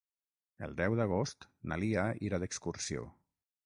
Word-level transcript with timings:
El 0.67 0.73
deu 0.79 0.95
d'agost 1.01 1.47
na 1.73 1.79
Lia 1.85 2.09
irà 2.31 2.45
d'excursió. 2.45 3.09